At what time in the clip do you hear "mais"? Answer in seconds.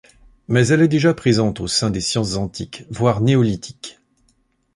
0.47-0.65